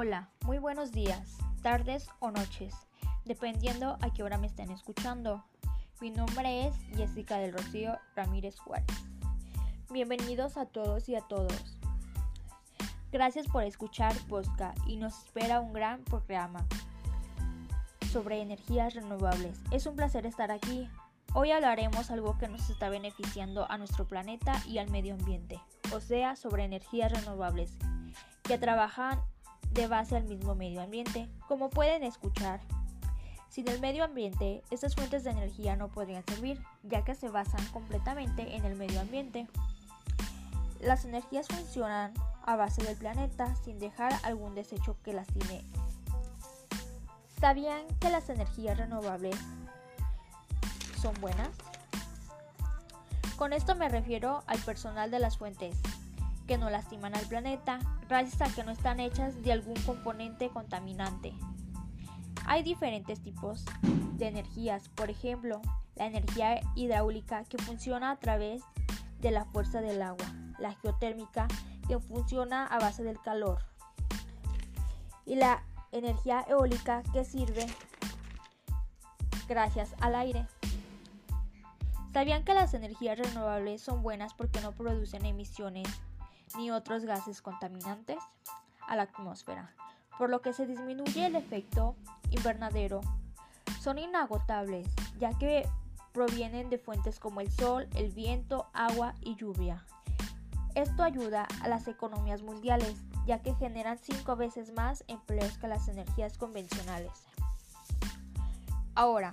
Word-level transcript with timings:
Hola, 0.00 0.28
muy 0.44 0.58
buenos 0.58 0.92
días, 0.92 1.38
tardes 1.60 2.08
o 2.20 2.30
noches, 2.30 2.72
dependiendo 3.24 3.98
a 4.00 4.12
qué 4.14 4.22
hora 4.22 4.38
me 4.38 4.46
estén 4.46 4.70
escuchando. 4.70 5.42
Mi 6.00 6.10
nombre 6.10 6.68
es 6.68 6.76
Jessica 6.94 7.38
del 7.38 7.52
Rocío 7.52 7.98
Ramírez 8.14 8.60
Juárez. 8.60 8.86
Bienvenidos 9.90 10.56
a 10.56 10.66
todos 10.66 11.08
y 11.08 11.16
a 11.16 11.22
todos. 11.22 11.80
Gracias 13.10 13.48
por 13.48 13.64
escuchar 13.64 14.14
Posca 14.28 14.72
y 14.86 14.98
nos 14.98 15.18
espera 15.24 15.58
un 15.58 15.72
gran 15.72 16.04
programa 16.04 16.64
sobre 18.12 18.40
energías 18.40 18.94
renovables. 18.94 19.58
Es 19.72 19.86
un 19.86 19.96
placer 19.96 20.26
estar 20.26 20.52
aquí. 20.52 20.88
Hoy 21.34 21.50
hablaremos 21.50 22.12
algo 22.12 22.38
que 22.38 22.46
nos 22.46 22.70
está 22.70 22.88
beneficiando 22.88 23.68
a 23.68 23.78
nuestro 23.78 24.06
planeta 24.06 24.62
y 24.64 24.78
al 24.78 24.90
medio 24.90 25.14
ambiente, 25.14 25.60
o 25.92 25.98
sea, 25.98 26.36
sobre 26.36 26.62
energías 26.62 27.10
renovables, 27.10 27.76
que 28.44 28.58
trabajan 28.58 29.20
de 29.72 29.86
base 29.86 30.16
al 30.16 30.24
mismo 30.24 30.54
medio 30.54 30.82
ambiente. 30.82 31.28
Como 31.46 31.70
pueden 31.70 32.04
escuchar, 32.04 32.60
sin 33.48 33.68
el 33.68 33.80
medio 33.80 34.04
ambiente, 34.04 34.62
estas 34.70 34.94
fuentes 34.94 35.24
de 35.24 35.30
energía 35.30 35.76
no 35.76 35.88
podrían 35.88 36.24
servir, 36.26 36.62
ya 36.82 37.04
que 37.04 37.14
se 37.14 37.28
basan 37.28 37.64
completamente 37.68 38.56
en 38.56 38.64
el 38.64 38.76
medio 38.76 39.00
ambiente. 39.00 39.46
Las 40.80 41.04
energías 41.04 41.48
funcionan 41.48 42.12
a 42.44 42.56
base 42.56 42.82
del 42.84 42.96
planeta 42.96 43.54
sin 43.56 43.78
dejar 43.78 44.12
algún 44.22 44.54
desecho 44.54 44.96
que 45.02 45.12
lastime. 45.12 45.64
¿Sabían 47.40 47.86
que 48.00 48.10
las 48.10 48.28
energías 48.28 48.78
renovables 48.78 49.36
son 51.00 51.14
buenas? 51.20 51.50
Con 53.36 53.52
esto 53.52 53.76
me 53.76 53.88
refiero 53.88 54.42
al 54.46 54.58
personal 54.58 55.10
de 55.10 55.20
las 55.20 55.38
fuentes, 55.38 55.76
que 56.48 56.58
no 56.58 56.70
lastiman 56.70 57.14
al 57.14 57.26
planeta 57.26 57.78
gracias 58.08 58.40
a 58.40 58.52
que 58.52 58.64
no 58.64 58.72
están 58.72 59.00
hechas 59.00 59.42
de 59.42 59.52
algún 59.52 59.76
componente 59.82 60.48
contaminante. 60.48 61.34
Hay 62.46 62.62
diferentes 62.62 63.20
tipos 63.20 63.66
de 64.16 64.28
energías, 64.28 64.88
por 64.88 65.10
ejemplo, 65.10 65.60
la 65.94 66.06
energía 66.06 66.58
hidráulica 66.74 67.44
que 67.44 67.58
funciona 67.58 68.10
a 68.10 68.16
través 68.16 68.62
de 69.20 69.30
la 69.30 69.44
fuerza 69.44 69.82
del 69.82 70.00
agua, 70.00 70.24
la 70.58 70.72
geotérmica 70.72 71.46
que 71.86 71.98
funciona 71.98 72.66
a 72.66 72.78
base 72.78 73.02
del 73.02 73.20
calor 73.20 73.58
y 75.26 75.34
la 75.34 75.62
energía 75.92 76.46
eólica 76.48 77.02
que 77.12 77.26
sirve 77.26 77.66
gracias 79.46 79.94
al 80.00 80.14
aire. 80.14 80.46
¿Sabían 82.14 82.42
que 82.42 82.54
las 82.54 82.72
energías 82.72 83.18
renovables 83.18 83.82
son 83.82 84.02
buenas 84.02 84.32
porque 84.32 84.62
no 84.62 84.72
producen 84.72 85.26
emisiones 85.26 85.86
ni 86.56 86.70
otros 86.70 87.04
gases 87.04 87.42
contaminantes 87.42 88.18
a 88.86 88.96
la 88.96 89.02
atmósfera, 89.02 89.74
por 90.18 90.30
lo 90.30 90.40
que 90.40 90.52
se 90.52 90.66
disminuye 90.66 91.26
el 91.26 91.36
efecto 91.36 91.96
invernadero. 92.30 93.00
Son 93.80 93.98
inagotables, 93.98 94.88
ya 95.18 95.36
que 95.38 95.68
provienen 96.12 96.70
de 96.70 96.78
fuentes 96.78 97.20
como 97.20 97.40
el 97.40 97.50
sol, 97.50 97.88
el 97.94 98.10
viento, 98.10 98.66
agua 98.72 99.14
y 99.20 99.36
lluvia. 99.36 99.84
Esto 100.74 101.02
ayuda 101.02 101.46
a 101.62 101.68
las 101.68 101.88
economías 101.88 102.42
mundiales, 102.42 102.94
ya 103.26 103.42
que 103.42 103.54
generan 103.54 103.98
cinco 103.98 104.36
veces 104.36 104.72
más 104.72 105.04
empleos 105.08 105.58
que 105.58 105.68
las 105.68 105.88
energías 105.88 106.38
convencionales. 106.38 107.12
Ahora, 108.94 109.30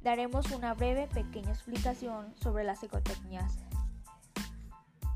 daremos 0.00 0.50
una 0.52 0.74
breve 0.74 1.06
pequeña 1.08 1.50
explicación 1.50 2.34
sobre 2.40 2.64
las 2.64 2.82
ecotecnias. 2.82 3.58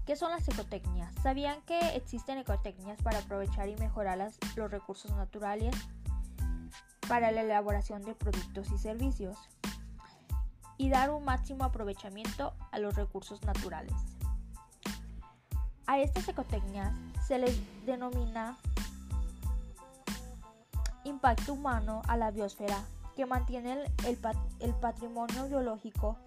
¿Qué 0.07 0.17
son 0.17 0.31
las 0.31 0.47
ecotecnias? 0.47 1.15
¿Sabían 1.23 1.63
que 1.63 1.79
existen 1.97 2.37
ecotecnias 2.37 3.01
para 3.01 3.21
aprovechar 3.21 3.71
y 3.71 3.77
mejorar 3.77 4.19
los 4.55 4.71
recursos 4.71 5.11
naturales 5.13 5.75
para 7.09 7.31
la 7.31 7.41
elaboración 7.41 8.03
de 8.03 8.15
productos 8.15 8.71
y 8.71 8.77
servicios 8.77 9.39
y 10.77 10.91
dar 10.91 11.11
un 11.11 11.25
máximo 11.25 11.65
aprovechamiento 11.65 12.53
a 12.71 12.79
los 12.81 12.95
recursos 12.95 13.43
naturales? 13.45 13.95
A 15.87 15.99
estas 15.99 16.29
ecotecnias 16.29 16.93
se 17.27 17.39
les 17.39 17.59
denomina 17.87 18.59
impacto 21.05 21.55
humano 21.55 22.03
a 22.09 22.19
la 22.19 22.31
biosfera, 22.31 22.85
que 23.17 23.25
mantiene 23.25 23.85
el, 24.07 24.19
el 24.61 24.75
patrimonio 24.75 25.47
biológico 25.47 26.19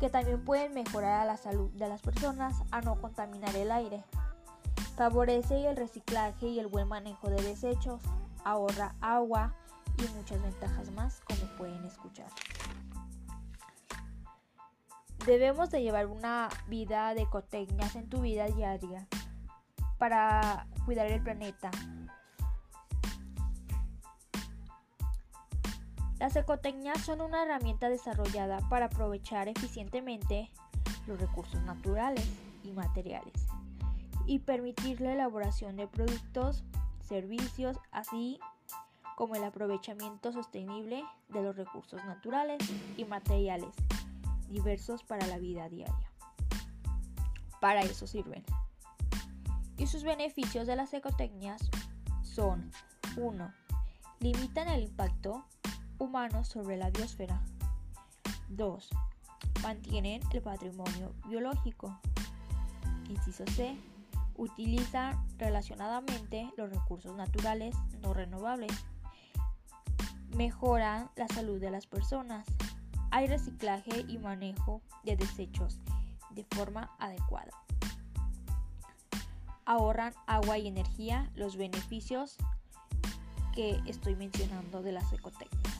que 0.00 0.08
también 0.08 0.42
pueden 0.42 0.72
mejorar 0.72 1.20
a 1.20 1.24
la 1.26 1.36
salud 1.36 1.70
de 1.72 1.86
las 1.86 2.00
personas 2.00 2.62
a 2.70 2.80
no 2.80 2.98
contaminar 2.98 3.54
el 3.54 3.70
aire. 3.70 4.02
Favorece 4.96 5.68
el 5.68 5.76
reciclaje 5.76 6.48
y 6.48 6.58
el 6.58 6.68
buen 6.68 6.88
manejo 6.88 7.28
de 7.28 7.42
desechos, 7.42 8.02
ahorra 8.42 8.94
agua 9.02 9.54
y 9.98 10.16
muchas 10.16 10.42
ventajas 10.42 10.90
más 10.92 11.20
como 11.20 11.42
pueden 11.58 11.84
escuchar. 11.84 12.28
Debemos 15.26 15.70
de 15.70 15.82
llevar 15.82 16.06
una 16.06 16.48
vida 16.66 17.14
de 17.14 17.22
ecotecnias 17.22 17.94
en 17.94 18.08
tu 18.08 18.22
vida 18.22 18.46
diaria 18.46 19.06
para 19.98 20.66
cuidar 20.86 21.08
el 21.08 21.22
planeta, 21.22 21.70
Las 26.20 26.36
ecotecnias 26.36 27.00
son 27.00 27.22
una 27.22 27.44
herramienta 27.44 27.88
desarrollada 27.88 28.58
para 28.68 28.86
aprovechar 28.86 29.48
eficientemente 29.48 30.50
los 31.06 31.18
recursos 31.18 31.62
naturales 31.62 32.28
y 32.62 32.72
materiales 32.72 33.32
y 34.26 34.40
permitir 34.40 35.00
la 35.00 35.14
elaboración 35.14 35.76
de 35.76 35.88
productos, 35.88 36.62
servicios, 37.00 37.78
así 37.90 38.38
como 39.16 39.34
el 39.34 39.44
aprovechamiento 39.44 40.30
sostenible 40.30 41.02
de 41.30 41.42
los 41.42 41.56
recursos 41.56 42.04
naturales 42.04 42.58
y 42.98 43.06
materiales 43.06 43.74
diversos 44.50 45.02
para 45.02 45.26
la 45.26 45.38
vida 45.38 45.70
diaria. 45.70 46.12
Para 47.62 47.80
eso 47.80 48.06
sirven. 48.06 48.44
Y 49.78 49.86
sus 49.86 50.04
beneficios 50.04 50.66
de 50.66 50.76
las 50.76 50.92
ecotecnias 50.92 51.70
son 52.22 52.70
1. 53.16 53.54
Limitan 54.18 54.68
el 54.68 54.82
impacto 54.82 55.46
humanos 56.00 56.48
sobre 56.48 56.76
la 56.76 56.90
biosfera. 56.90 57.40
2. 58.48 58.88
Mantienen 59.62 60.22
el 60.32 60.42
patrimonio 60.42 61.14
biológico. 61.28 61.96
Inciso 63.08 63.44
C. 63.46 63.76
Utilizan 64.36 65.22
relacionadamente 65.38 66.50
los 66.56 66.70
recursos 66.70 67.14
naturales 67.16 67.76
no 68.00 68.14
renovables. 68.14 68.72
Mejoran 70.34 71.10
la 71.16 71.28
salud 71.28 71.60
de 71.60 71.70
las 71.70 71.86
personas. 71.86 72.46
Hay 73.10 73.26
reciclaje 73.26 74.04
y 74.08 74.18
manejo 74.18 74.80
de 75.04 75.16
desechos 75.16 75.78
de 76.30 76.44
forma 76.44 76.90
adecuada. 76.98 77.52
Ahorran 79.66 80.14
agua 80.26 80.58
y 80.58 80.66
energía, 80.66 81.30
los 81.34 81.56
beneficios 81.56 82.36
que 83.54 83.80
estoy 83.86 84.16
mencionando 84.16 84.82
de 84.82 84.92
las 84.92 85.12
ecotecnias. 85.12 85.79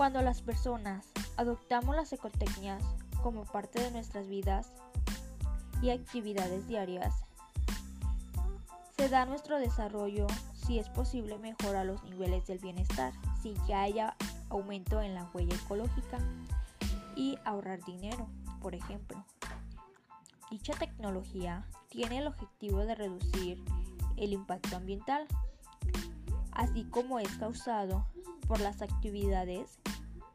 Cuando 0.00 0.22
las 0.22 0.40
personas 0.40 1.04
adoptamos 1.36 1.94
las 1.94 2.10
ecotecnias 2.10 2.82
como 3.22 3.44
parte 3.44 3.82
de 3.82 3.90
nuestras 3.90 4.28
vidas 4.28 4.72
y 5.82 5.90
actividades 5.90 6.66
diarias, 6.66 7.12
se 8.96 9.10
da 9.10 9.26
nuestro 9.26 9.58
desarrollo 9.58 10.26
si 10.54 10.78
es 10.78 10.88
posible 10.88 11.38
mejorar 11.38 11.84
los 11.84 12.02
niveles 12.04 12.46
del 12.46 12.60
bienestar 12.60 13.12
sin 13.42 13.54
que 13.66 13.74
haya 13.74 14.16
aumento 14.48 15.02
en 15.02 15.14
la 15.14 15.28
huella 15.34 15.54
ecológica 15.54 16.16
y 17.14 17.36
ahorrar 17.44 17.84
dinero, 17.84 18.26
por 18.62 18.74
ejemplo. 18.74 19.22
Dicha 20.50 20.72
tecnología 20.78 21.66
tiene 21.90 22.20
el 22.20 22.26
objetivo 22.26 22.86
de 22.86 22.94
reducir 22.94 23.62
el 24.16 24.32
impacto 24.32 24.76
ambiental, 24.76 25.26
así 26.52 26.84
como 26.84 27.18
es 27.18 27.28
causado 27.36 28.06
por 28.48 28.60
las 28.60 28.80
actividades 28.80 29.78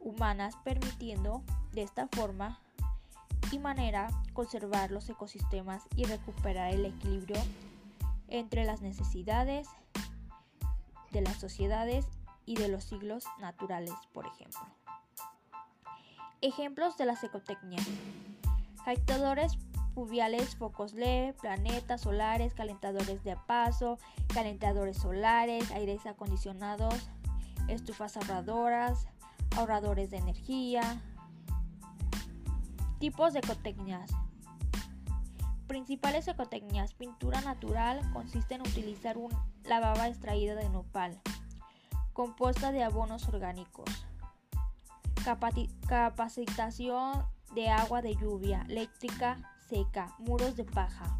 humanas 0.06 0.54
permitiendo 0.62 1.42
de 1.72 1.82
esta 1.82 2.06
forma 2.06 2.60
y 3.50 3.58
manera 3.58 4.08
conservar 4.32 4.92
los 4.92 5.08
ecosistemas 5.08 5.82
y 5.96 6.04
recuperar 6.04 6.72
el 6.72 6.86
equilibrio 6.86 7.36
entre 8.28 8.64
las 8.64 8.82
necesidades 8.82 9.68
de 11.10 11.20
las 11.22 11.36
sociedades 11.38 12.06
y 12.44 12.54
de 12.54 12.68
los 12.68 12.84
siglos 12.84 13.24
naturales, 13.40 13.94
por 14.12 14.26
ejemplo. 14.26 14.60
Ejemplos 16.40 16.96
de 16.96 17.06
las 17.06 17.24
ecotecnias. 17.24 17.84
Captadores 18.84 19.58
pluviales, 19.94 20.54
focos 20.54 20.92
LED, 20.92 21.34
planetas 21.34 22.02
solares, 22.02 22.54
calentadores 22.54 23.24
de 23.24 23.36
paso, 23.48 23.98
calentadores 24.32 24.98
solares, 24.98 25.70
aires 25.72 26.06
acondicionados, 26.06 27.10
estufas 27.66 28.16
ahorradoras, 28.16 29.08
ahorradores 29.56 30.10
de 30.10 30.18
energía. 30.18 31.02
Tipos 32.98 33.32
de 33.32 33.40
ecotecnias. 33.40 34.10
principales 35.66 36.28
ecotecnias 36.28 36.94
pintura 36.94 37.40
natural 37.40 38.00
consiste 38.12 38.54
en 38.54 38.60
utilizar 38.60 39.16
la 39.64 39.80
baba 39.80 40.06
extraída 40.08 40.54
de 40.54 40.68
nopal, 40.68 41.20
compuesta 42.12 42.70
de 42.70 42.84
abonos 42.84 43.28
orgánicos, 43.28 43.90
capacitación 45.88 47.24
de 47.54 47.68
agua 47.68 48.00
de 48.00 48.14
lluvia, 48.14 48.64
eléctrica 48.68 49.38
seca, 49.68 50.14
muros 50.18 50.56
de 50.56 50.64
paja. 50.64 51.18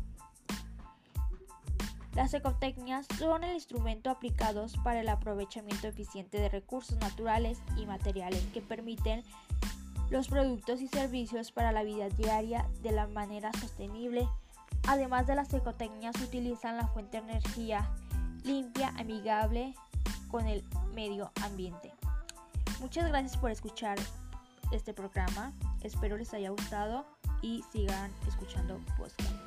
Las 2.16 2.32
ecotecnias 2.32 3.06
son 3.18 3.44
el 3.44 3.52
instrumento 3.52 4.08
aplicados 4.08 4.74
para 4.78 5.00
el 5.00 5.08
aprovechamiento 5.10 5.86
eficiente 5.86 6.40
de 6.40 6.48
recursos 6.48 6.96
naturales 6.96 7.58
y 7.76 7.84
materiales 7.84 8.42
que 8.54 8.62
permiten 8.62 9.22
los 10.08 10.28
productos 10.28 10.80
y 10.80 10.88
servicios 10.88 11.52
para 11.52 11.72
la 11.72 11.82
vida 11.82 12.08
diaria 12.08 12.66
de 12.82 12.92
la 12.92 13.06
manera 13.06 13.52
sostenible. 13.60 14.26
Además 14.88 15.26
de 15.26 15.34
las 15.34 15.52
ecotecnias 15.52 16.16
utilizan 16.22 16.78
la 16.78 16.86
fuente 16.88 17.20
de 17.20 17.32
energía 17.32 17.86
limpia, 18.44 18.94
amigable 18.96 19.74
con 20.30 20.46
el 20.46 20.64
medio 20.94 21.30
ambiente. 21.42 21.92
Muchas 22.80 23.06
gracias 23.08 23.36
por 23.36 23.50
escuchar 23.50 23.98
este 24.72 24.94
programa. 24.94 25.52
Espero 25.82 26.16
les 26.16 26.32
haya 26.32 26.48
gustado 26.48 27.04
y 27.42 27.62
sigan 27.72 28.10
escuchando 28.26 28.80
podcast. 28.96 29.45